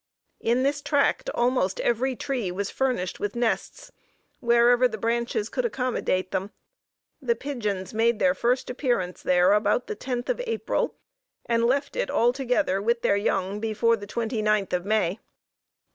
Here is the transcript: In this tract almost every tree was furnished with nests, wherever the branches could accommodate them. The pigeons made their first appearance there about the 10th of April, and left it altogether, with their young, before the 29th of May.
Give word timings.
In 0.39 0.63
this 0.63 0.81
tract 0.81 1.29
almost 1.35 1.79
every 1.81 2.15
tree 2.15 2.49
was 2.49 2.71
furnished 2.71 3.19
with 3.19 3.35
nests, 3.35 3.91
wherever 4.39 4.87
the 4.87 4.97
branches 4.97 5.47
could 5.47 5.63
accommodate 5.63 6.31
them. 6.31 6.49
The 7.21 7.35
pigeons 7.35 7.93
made 7.93 8.17
their 8.17 8.33
first 8.33 8.71
appearance 8.71 9.21
there 9.21 9.53
about 9.53 9.85
the 9.85 9.95
10th 9.95 10.27
of 10.29 10.41
April, 10.47 10.95
and 11.45 11.65
left 11.65 11.95
it 11.95 12.09
altogether, 12.09 12.81
with 12.81 13.03
their 13.03 13.15
young, 13.15 13.59
before 13.59 13.95
the 13.95 14.07
29th 14.07 14.73
of 14.73 14.85
May. 14.85 15.19